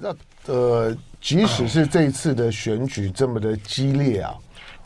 [0.00, 0.14] 那
[0.52, 4.34] 呃，即使是这一次的选举这么的激烈啊，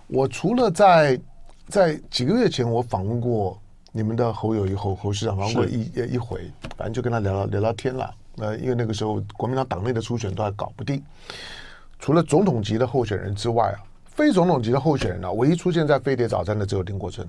[0.08, 1.20] 我除了在
[1.68, 3.60] 在几个月前我访问过
[3.92, 8.14] 你们的侯友谊侯侯市长，访问过一一回，反正就跟他聊聊聊聊天了。
[8.38, 11.02] 呃，因为那个时候国民党党内的初选都还搞不定，
[11.98, 13.76] 除了总统级的候选人之外啊，
[14.06, 17.28] 非总统级的候选人呢、啊，唯一出现在飞碟早餐的只有丁国春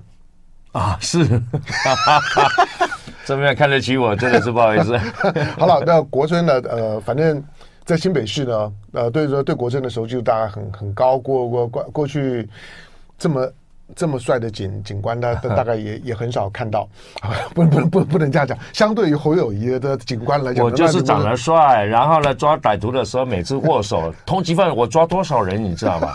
[0.72, 1.24] 啊，是，
[3.24, 4.98] 这么样看得起我，真的是不好意思。
[5.56, 6.54] 好了，那国春呢？
[6.68, 7.44] 呃，反正。
[7.84, 12.48] 在新北市呢，呃，对说对国政的熟悉度大概很很高，过过过过去
[13.18, 13.52] 这么
[13.94, 16.88] 这么帅的警警官，他大概也也很少看到，
[17.54, 18.56] 不能不能不不能这样讲。
[18.72, 26.08] 相对于侯友谊的警官来讲，我就是长得帅，然后呢，抓歹徒的时候每次握手，通缉犯我抓多少人你知道吗？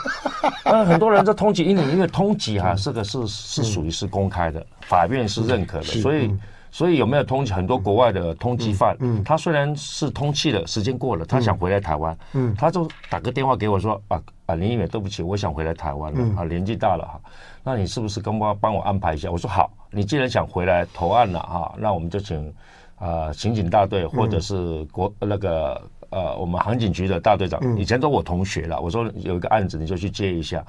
[0.63, 6.35] 嗯，很多人在通缉，因为因为通缉哈，这个是是属于是公开的，法院是认可的，所以。
[6.71, 8.95] 所以有没有通很多国外的通缉犯？
[8.99, 17.19] 嗯，他虽然是通气了，时间过了，他想回来台湾，嗯，他就打个电话给我说啊啊林议员，对不起，我想回来台湾了啊，年纪大了哈，
[17.63, 19.31] 那你是不是跟我帮我安排一下？
[19.31, 22.53] 我说好，你既然想回来投案了哈，那我们就请
[22.97, 30.63] 啊刑警大队或者是国那个呃我们航警局的大队长，以前都我同学了，我说有一个案子你就去接一下，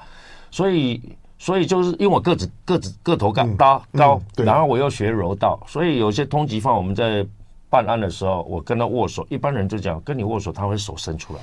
[0.49, 1.01] 所以。
[1.41, 7.25] 所以就是因为我个子个子个头高高高，然后我又学柔道，所以有些通缉犯我们在
[7.67, 11.39] 办案的时候，我跟他握手，一般人就讲跟你握手，他会手伸出来。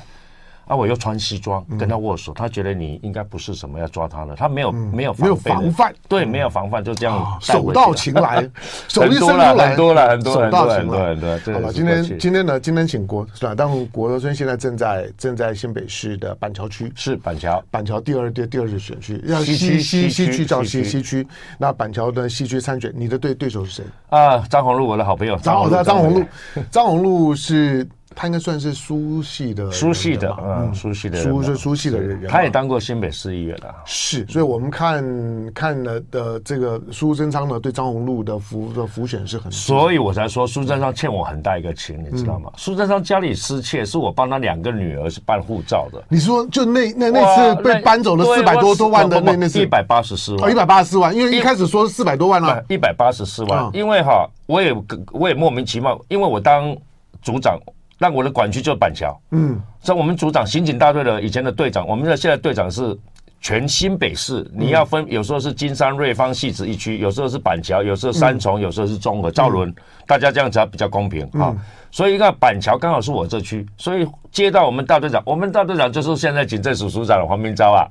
[0.69, 0.77] 啊！
[0.77, 8.49] 我又穿西装跟他握手，他觉得你应该不是什么要抓他的，他没有没有没有防范，对，没有防范，就这样手到擒来，
[8.87, 11.55] 手一伸出来，很多了，很多，手到擒来，很多。
[11.55, 13.55] 好了，今天今天呢，今天请国是吧？
[13.57, 21.27] 但国德村现在正在正在新北市的板桥区，是板桥板桥第二第第二选区，要西西西区叫西西区。
[21.59, 23.85] 那板桥的西区参选，你的对对手是谁？
[24.11, 25.35] 啊，张宏禄，我的好朋友。
[25.39, 26.25] 张张宏禄，
[26.71, 27.89] 张宏禄是。
[28.15, 32.27] 他应该算是苏系的，苏系的，嗯，苏系的，苏是苏系的人。
[32.29, 33.75] 他也当过新北市议员的。
[33.85, 39.53] 是，所以我们看看了的这个苏贞昌呢，对张宏禄的辅的辅选是很。
[39.53, 42.51] 所以我才说苏贞昌欠我很大一个情，你知道吗？
[42.57, 46.03] 苏贞昌家里失窃，是我帮他两个女儿是办护照的。
[46.09, 54.75] 你说就那那那次被搬走了四百多多万的那那次，一百八十四万，一百八十四万，因为一开始说四百多万了，一百八十四万，因为哈，我也
[55.13, 56.77] 我也莫名其妙，因为我当
[57.23, 57.59] 组长。
[57.99, 62.97] 那我的管区就是板桥，嗯，所以我们组长刑警大队的以前的队长，我们的现在队长是
[63.41, 69.75] 全新北市，你要分，有时候是金山、瑞芳、戏子一区，有时候是板桥，有时候三重，有时候是中和、赵伦，
[70.07, 71.57] 大家这样子比较公平啊。
[71.91, 77.89] 所以一个板桥刚好是我这区，所以接到我们大队长，我们大队长就是现在警政署署长黄明昭啊，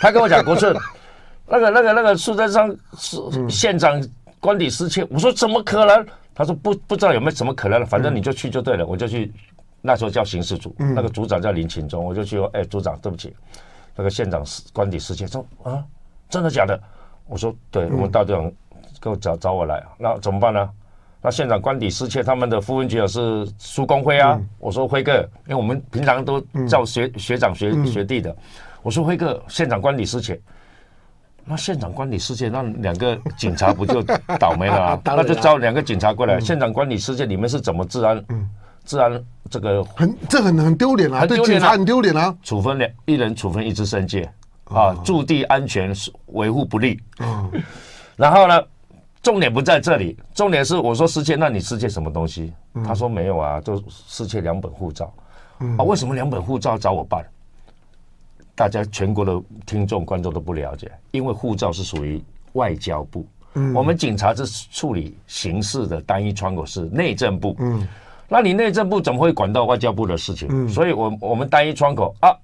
[0.00, 0.76] 他跟我讲，国顺，
[1.48, 3.16] 那个那个那个苏贞昌是
[3.48, 4.02] 县长
[4.40, 6.06] 官邸失窃，我说怎么可能？
[6.38, 9.32] 他说不不知道有没有什么可能了，反正你就去就对了，我就去。
[9.80, 13.34] 那时候叫刑事组，那个组长叫林勤忠，我就去说，哎，组长，对不起，
[13.94, 15.84] 那个县长官邸失窃，说啊，
[16.28, 16.80] 真的假的？
[17.26, 18.52] 我说对，我们大队长
[19.00, 20.68] 给我找找我来，那怎么办呢？
[21.22, 24.40] 那县长官邸失窃，他们的副分局长是苏光辉啊。
[24.58, 28.36] 我说辉哥，因为我们平常都叫学学长学学弟的，
[28.82, 30.40] 我说辉哥，县长官邸失窃。
[31.48, 34.02] 那现场管理事件，那两个警察不就
[34.38, 35.00] 倒霉了啊？
[35.04, 36.38] 那就招两个警察过来。
[36.38, 38.22] 现场管理事件，你们是怎么治安？
[38.84, 41.26] 治安这个很这很很丢脸啊！
[41.26, 42.34] 对警察很丢脸啊！
[42.42, 44.30] 处分两一人，处分一只申诫
[44.64, 45.92] 啊，驻地安全
[46.26, 46.98] 维护不力。
[48.16, 48.62] 然后呢，
[49.22, 52.52] 重点不在这里，重点是我说失窃，那你失窃什么东西？
[52.84, 55.12] 他说没有啊，就失窃两本护照。
[55.76, 57.22] 啊，为什么两本护照找我办？
[58.58, 62.20] 大家全国的听众观众都不了解，因为护照是属于
[62.54, 63.24] 外交部，
[63.54, 67.86] 嗯，我们警察是处理刑事的单一窗口是内政部，嗯，
[68.28, 70.48] 那你内政部怎么会管到外交部的事情？
[70.50, 72.34] 嗯，所以我我们单一窗口啊，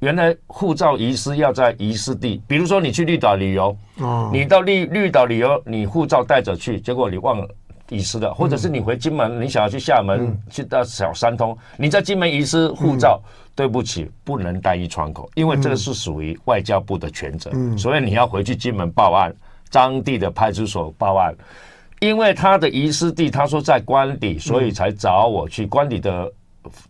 [0.00, 7.48] 原来护照遗失要在遗失地，比如说你去绿岛旅游，哦，你到绿绿岛旅游，你护照带着去，结果你忘了。
[7.88, 19.34] 遗失的，或者是你回金门，你想要去厦门，嗯、去到小三通，你在金门遗失护照，嗯、对不起，不能单一窗口，因为这个是属于外交部的权责，嗯、所以你要回去金门报案，
[19.70, 21.34] 当地的派出所报案，
[22.00, 26.32] 因为他的遗失地，他说在官邸，所以才找我去官邸的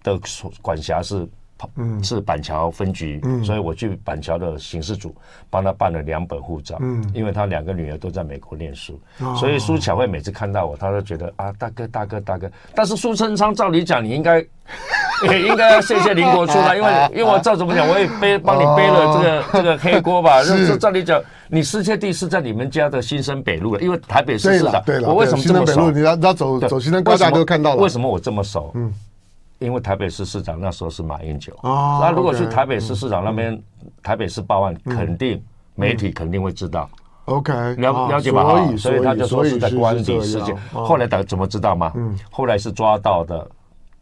[0.03, 0.21] 的
[0.61, 1.29] 管辖是。
[1.77, 5.15] 嗯，是板桥分局，嗯，所以我去板桥的刑事组
[5.51, 9.01] 帮他办了两本护照，嗯，因为他两个女儿都在美国念书，
[9.37, 12.51] 所以苏巧慧每次看到我，她都觉得啊，大哥大哥大哥。
[12.75, 14.39] 但是苏春昌照理讲，你应该
[15.23, 20.43] 也 应该要谢谢林国书了，因为因为我照怎么讲，我也背帮你背了这个 这个黑锅吧。
[20.43, 25.91] 是照理讲，你失窃地是在你们家的新生北路了，因为台北市市长，对了，我为什么这么熟？
[25.91, 28.71] 你要要走走新生高架都看到了，为什么我这么熟？
[28.75, 28.93] 嗯。
[29.59, 33.61] 因为台北市市长那时候是马英九，哦那如果去台北市市长那边，
[34.03, 35.43] 台北市报案，肯定
[35.75, 36.89] 媒体肯定会知道
[37.25, 38.45] ，OK 了啊了解吧？
[38.45, 40.55] 所以所以他就说是在官邸事件。
[40.73, 41.93] 哦后来的怎么知道吗？
[42.31, 43.49] 后来是抓到的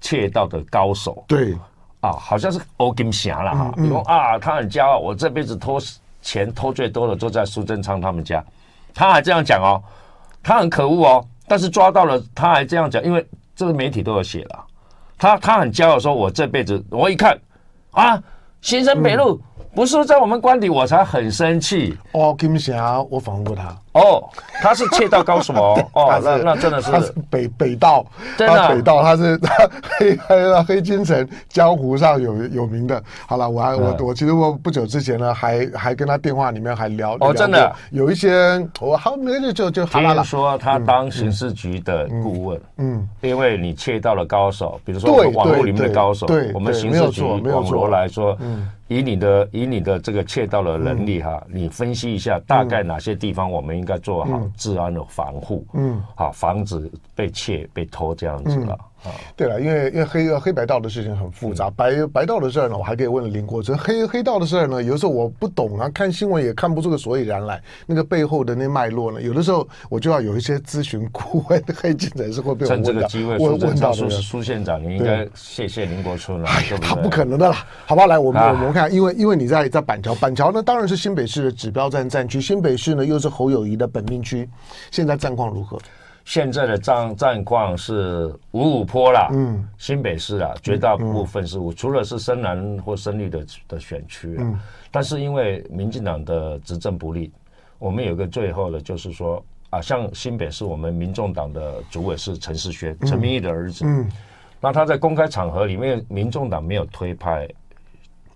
[0.00, 1.54] 窃盗的高手，对，
[2.00, 3.74] 啊，好像是欧金霞了哈。
[3.76, 5.78] 你说啊，他很骄傲，我这辈子偷
[6.20, 8.44] 钱偷最多的都在苏贞昌他们家，
[8.92, 9.82] 他还这样讲哦，
[10.42, 11.24] 他很可恶哦。
[11.48, 13.24] 但是抓到了，他还这样讲，因为
[13.54, 14.65] 这个媒体都有写了。
[15.18, 17.38] 他他很骄傲说，我这辈子我一看
[17.92, 18.22] 啊，
[18.60, 21.96] 新生北路、嗯、不是在我们官邸，我才很生气。
[22.12, 23.76] 哦，金霞，我访问过他。
[23.96, 24.28] 哦，
[24.60, 25.84] 他是窃盗高手哦。
[25.94, 28.04] 哦，那那真的是他是北北道，
[28.37, 33.02] 真的、啊、北道，他是他 黑黑黑金城江湖上有有名的。
[33.26, 39.87] 好了，我还、嗯、我我其实我不久之前呢，还还跟他电话里面还聊哦，真的有一些我好没就就就
[40.25, 43.28] 说他当刑事局的顾问，嗯，嗯。
[43.28, 48.69] 因为你窃盗了高手，比如说网络里面的高手，对，对我们刑事局网罗来说，嗯。
[48.88, 58.78] 以你的以你的这个窃盗的能力哈，你分析一下大概哪些地方我们应该做好治安的防护，嗯，好防止被窃被偷这样子了。
[59.36, 63.76] 对了，因为因为黑黑白道的事情很复杂，白白道的事儿呢，我还可以问林国珍。
[63.76, 72.84] 黑黑道的事儿呢，有的时候我不懂啊，看新闻也看不出个所以然来，那个背后的那脉络呢，有的时候我就要有一些咨询顾问，黑记者是会被我问到。
[72.84, 76.48] 趁这个机会，我问到苏苏县长，你应该谢谢林国春了。
[76.48, 78.06] 哎呀，他不可能的啦，好不好？
[78.06, 84.48] 来，我们我们看，因为因为你在在板桥，板桥呢当然是新北市的指标站战区，新北市呢又是侯友谊的本命区，
[84.90, 85.78] 现在战况如何？
[86.26, 94.43] 现在的战战况是五五坡啦，嗯，新北市啊，绝大部分是五、嗯，除了是深蓝或深绿的的选区、啊。
[94.43, 94.58] 嗯，
[94.90, 97.32] 但是因为民进党的执政不力，
[97.78, 104.11] 我们有一个最后的，就是说啊，像新北市我们民众党的主委是陈世轩，陈明义的儿子，嗯，
[104.61, 107.49] 那他在公开场合里面，民众党没有推派。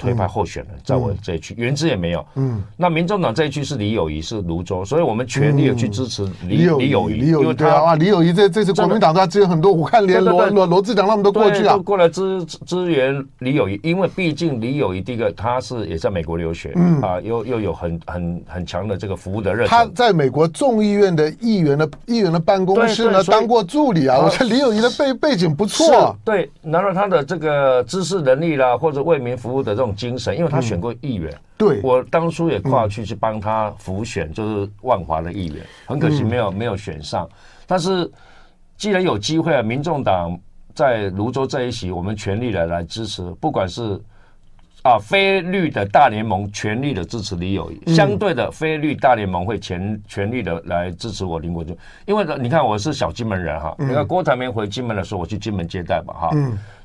[0.00, 2.24] 推派候选人在我这一区，原资也没有。
[2.36, 7.14] 嗯，那民众党这一区是李友仪，是泸州，所以我们全力的去支持李李友仪。
[7.20, 19.68] 李友仪对啊，李友仪这这次国民党他支援很多，我看连罗罗罗志祥他们都过去了，都过来支支援李友仪，因为毕竟李友仪第一个他是也在美国留学，嗯啊，又又有很很很强的这个服务的热忱。
[19.68, 26.16] 他在美国众议院的议员的议员的办公室呢当过助理啊，我觉得李友仪的背背景不错。
[26.24, 29.89] 对，然后他的这个知识能力啦，或者为民服务的这种。
[29.94, 37.28] 精神，因为他选过议员，嗯、对我当初也跨去去帮他辅选，就是万华的议员，很可惜没有、嗯、没有选上。
[37.66, 38.10] 但是
[38.76, 40.38] 既然有机会啊，民众党
[40.74, 44.00] 在泸州这一席，我们全力的来支持，不管是。
[44.82, 56.30] 啊，非绿的大联盟全力的支持李友仪，相对的非绿大联盟会全全力的来支持我林国俊，因为你看我是小金门人哈，你看郭台铭回金门的时候，我去金门接待嘛哈，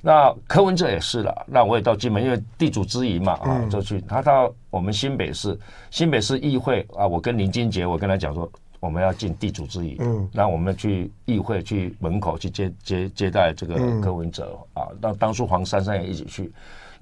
[0.02, 5.58] 那柯文哲也是了，那我也到金门，因为地主之谊嘛啊，就去他到我们新北市
[5.90, 8.52] 新北市议会啊，我跟林金杰我跟他讲说，
[8.82, 16.52] 我们要尽地主之谊，嗯，那我们去议会去门口去接接接待这个柯文哲啊，那当初黄珊珊也一起去。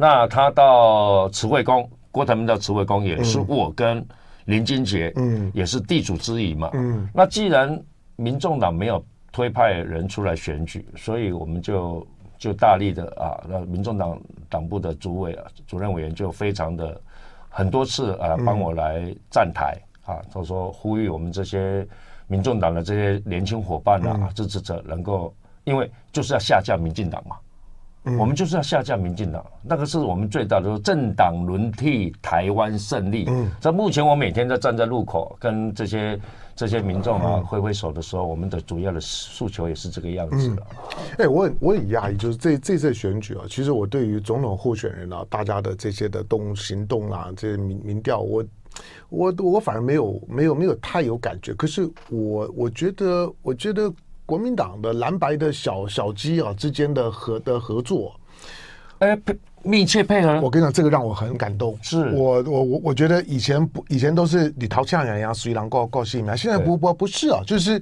[0.04, 4.06] 那他到慈惠宫，郭台铭到慈惠宫也是我跟
[4.44, 7.08] 林金杰，嗯，也是地主之谊嘛，嗯。
[7.14, 7.82] 那既然
[8.18, 9.02] 民众党没有
[9.32, 12.06] 推派人出来选举，所以我们就
[12.38, 14.20] 就大力的啊，那民众党
[14.50, 17.00] 党部的主委啊，主任委员就非常的
[17.48, 21.88] 很多次啊，帮我来站台啊，他说呼吁我们这些
[22.28, 25.34] 民众党的这些年轻伙伴啊，支持者能够，
[25.64, 27.38] 因为就是要下架民进党嘛。
[28.20, 33.26] 我们就是要下架民进党，那个是我们最大的政党轮替，台湾胜利。
[33.30, 36.20] 嗯，在目前我每天在站在路口跟这些
[36.54, 40.64] 这些民众啊挥挥手的时候，我们的主要的诉求也是这个样子的。
[41.20, 48.44] 哎，我很我很讶异，就是这这次选举啊，其实我对于总统候选人啊，大家的这些的动行动啊，这些民民调，我
[49.08, 51.54] 我我反而没有没有没有太有感觉。
[51.54, 53.90] 可是我我觉得我觉得。
[54.34, 58.20] 国民党的蓝白的小小鸡啊之间的合的合作，
[58.98, 59.16] 哎。
[59.64, 61.78] 密切配合，我跟你讲，这个让我很感动。
[61.82, 66.36] 是我我我我觉得以前不以前都是你掏枪养羊，随狼告告性命。
[66.36, 67.82] 现在不不不是啊，就是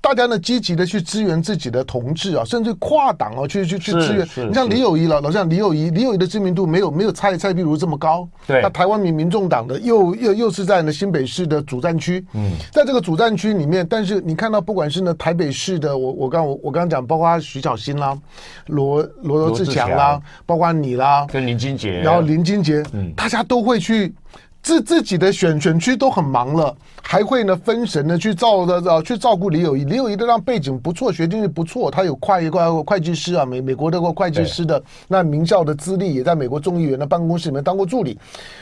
[0.00, 4.26] 大家呢积极的去支援自己的同志啊，甚至跨党哦去去去支援。
[4.48, 8.28] 你像李友仪了，老像李友仪，李友仪的知名度没有没有蔡蔡碧如这么高。
[8.46, 12.24] 对，那台湾民民众党的又又又是在呢新北市的主战区。
[12.34, 18.18] 嗯，在这个主战区里面，但是你看到不管是呢台北市的，我我刚我我刚刚讲，包括徐小新啦，
[18.66, 21.19] 罗罗罗志强啦，包括你啦。
[21.26, 24.14] 跟林金杰，然后林金杰，嗯，大家都会去
[24.62, 29.84] 自自己的选选区都很忙了，还会呢分神呢去照的去照顾李友仪。
[29.84, 38.18] 李友仪的让背景不错，学经历不错，他有会会会计师啊，美美国的会计师的那名校的资历，也在美国众议员的办公室里面当过助理。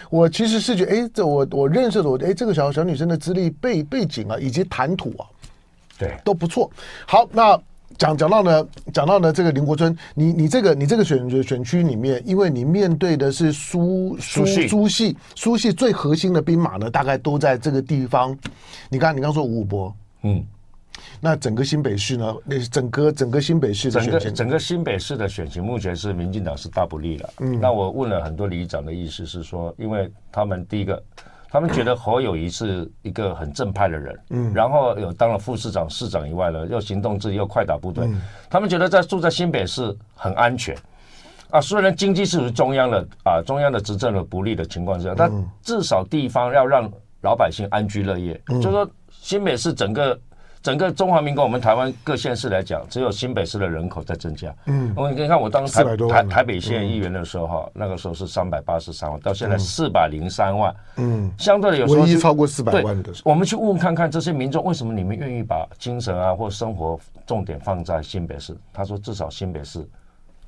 [0.08, 5.26] 我其实是觉得，哎，这我我认识的我，哎，这个小小女生的资历背背景啊，以及谈吐啊，
[5.98, 6.70] 对，都不错。
[7.06, 7.60] 好，那。
[7.98, 18.38] 讲讲到呢，讲到呢，这个林国春，你你这个你这个选选区里面，因为你面对的是苏苏苏系苏系最核心的兵马呢，大概都在这个地方。
[18.88, 20.44] 你刚你刚说吴武波，嗯，
[21.20, 27.30] 那整个新北市呢，那整个整个新北市的整个整个新北市的选情，目前是民进党是大不利了。
[27.40, 31.02] 嗯，那我问了很多里长的意思是说，因为他们第一个。
[31.50, 40.76] 他们觉得侯友谊是一个很正派的人，嗯，然后有当了副市长、市长以外呢，又行动自由，又快打部队，嗯，他们觉得在住在新北市很安全，
[41.50, 45.30] 啊，虽然经济是中央的啊，中央的执政的不利的情况下，但
[45.62, 46.90] 至少地方要让
[47.22, 50.18] 老百姓安居乐业，嗯，就是说新北市整个。
[50.62, 54.54] 整个中华民国，我们台湾各县市来讲，只有新北市的人口在增加。
[54.66, 60.74] 嗯，我你看，我当台台台北县议员的时候，哈、嗯，那个时候是三百八十三万，到现在四百零三万。
[60.96, 63.12] 嗯，相对的有时候唯一超过四百万的。
[63.24, 68.56] 我们去问问看看这些民众，为什么你们愿意把精神啊或生活重点放在新北市？
[68.72, 69.88] 他说，至少新北市。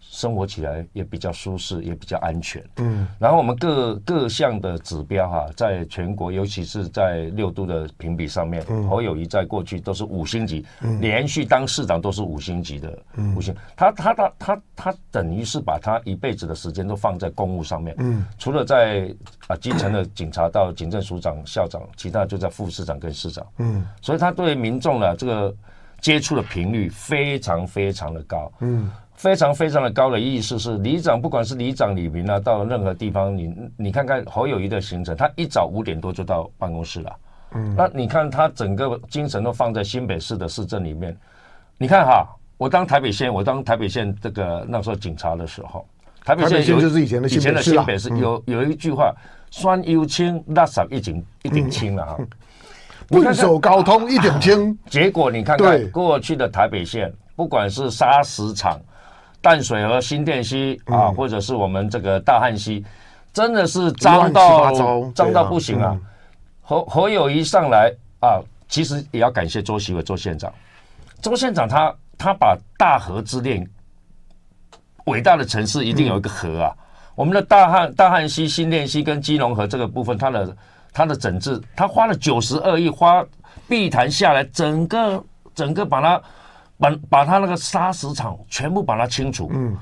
[0.00, 2.64] 生活起来也比较舒适，也比较安全。
[2.76, 12.98] 嗯，然后我们各各项的指标哈，在全国，尤其是在六都的评比上面，嗯、侯友宜在过去都是五星级，嗯、连续当市长都是五星级的。
[13.14, 17.94] 嗯、五星，他他他他他等于是把他一辈子的时间都放在公务上面。
[17.98, 19.14] 嗯，除了在
[19.46, 23.46] 啊基层的警察到警政署长、校长，其他就在副市长跟市长。
[23.58, 25.54] 嗯，所以他对民众的这个
[26.00, 28.50] 接触的频率非常非常的高。
[28.60, 28.90] 嗯。
[29.20, 37.16] 非常非常的高的意思是，里长不管是里长李明啊，到任何地方，你你看看侯友谊的行程，他一早五点多就到办公室了。
[37.52, 41.14] 嗯，那你看他整个精神都放在新北市的市政里面。
[41.76, 45.86] 你看哈，我当台北县，我当台北县这个那时候警察的时候，
[46.24, 49.14] 台北县就是以前的以前的新北市有有一句话，
[49.50, 52.18] 酸油清，垃圾一顶一顶清了哈。
[53.10, 58.80] 运手高通一点轻，结果你看看过去的台北县，不管是砂石场。
[59.42, 62.84] 淡水河新店溪啊，嗯、或者是我们这个大汉溪，
[63.32, 65.98] 真的是脏到脏到不行啊！
[66.60, 70.52] 何何友谊上来啊，其实也要感谢周习伟周县长。
[71.22, 73.66] 周县长他他把大河之恋，
[75.06, 76.74] 伟大的城市一定有一个河啊！
[76.76, 80.56] 嗯、我们的大汉大汉溪、新店溪跟基隆河这个部分，它的
[80.92, 83.24] 它的整治，他花了九十二亿，花
[83.66, 86.22] 碧潭下来，整个整个把它。
[86.80, 89.76] 把把他那个砂石场全部把它清除，嗯，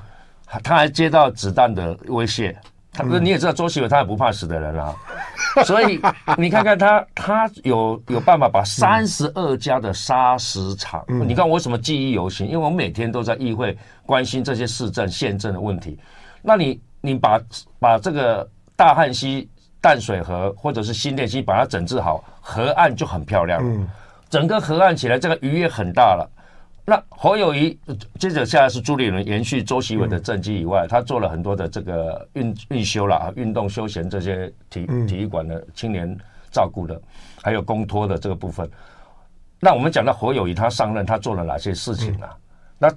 [0.61, 2.55] 他还接到子弹的威胁，
[2.91, 4.93] 他不是你也知道周锡伟他也不怕死的人啊，
[5.63, 6.01] 所以
[6.37, 12.45] 你看看他他有有办法把三十二家的砂石场，你看我为什么记忆犹新？
[12.45, 15.97] 因为我每天都在议会关心这些市政县政的问题，
[16.41, 17.39] 那你你把
[17.79, 23.87] 把这个大汉溪淡水河或者是新店溪把它整治好，河岸就很漂亮，了，
[24.29, 26.29] 整个河岸起来这个鱼也很大了。
[26.89, 27.77] 那侯友谊
[28.17, 36.17] 接着下来是朱立伦，延续周锡玮的政绩以外，他做了很多的这个运运修了啊，运动休闲这些体体育馆的青年
[36.49, 36.99] 照顾的，
[37.43, 38.67] 还有公托的这个部分。
[39.59, 42.35] 那我们讲到侯友谊他上任，他做了哪些事情啊？
[42.79, 42.91] 那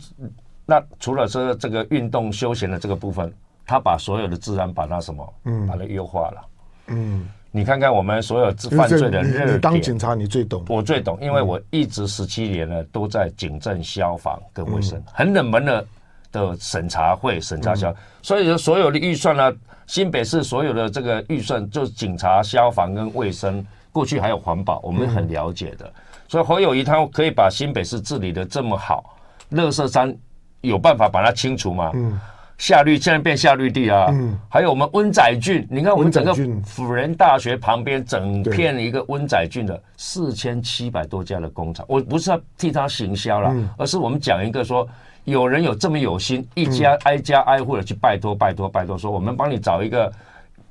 [0.65, 3.31] 那除了说这个运动休闲的这个部分，
[3.67, 6.45] 他把所有的治安把它什么，嗯，把它优化了，
[6.87, 7.29] 嗯。
[7.54, 15.87] 你看看我们所有犯罪的热点，当警察你最懂，我最懂，因为我一直十七年呢都在警政、消防跟卫生，很冷门的
[16.32, 19.52] 的审查会审查消，所以说所有的预算呢，
[19.87, 25.92] 新北市所有的这个预算就是警察、消防跟卫生，过去还有环保，我们很了解的。
[26.28, 29.14] 所以侯友谊他可以把新北市治理的这么好，
[29.50, 30.16] 乐色山
[30.62, 31.90] 有办法把它清除吗？
[31.94, 32.18] 嗯。
[32.62, 36.33] 夏绿现在变夏绿地啊，嗯，还有我们温仔郡，你看我们整个
[36.64, 44.88] 辅仁大学旁边整片一个温仔郡的四千七百多家的工厂，我不是要替他行销了，而是我们讲一个说，
[45.25, 50.12] 有人有这么有心，一家挨家挨户的去拜托拜托拜托，说我们帮你找一个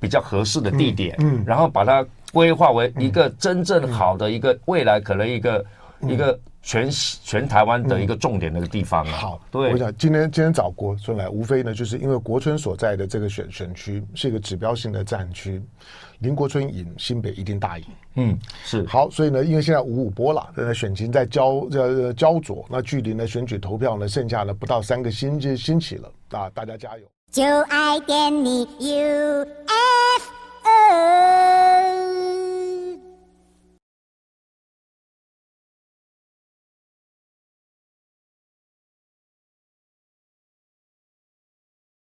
[0.00, 5.62] 比较合适的地点，嗯，然后把它规划为一个真正好的一个未来可能一个
[6.08, 6.38] 一个。
[6.64, 15.60] 全全台湾的一个重点的一个地方，啊嗯、好，对，我想今天今天找国春来，无非呢，就是因为国春所在的这个选选区是一个指标性的战区，
[16.20, 17.84] 林国春赢，新北一定大赢。
[18.14, 27.02] 嗯，是好，所以呢，因为现在五五波了，呃，选情在焦呃焦灼，那距离呢选举投票呢剩下呢不到三个星期星期了啊，大家加油！
[27.32, 29.81] 就爱点你 UFO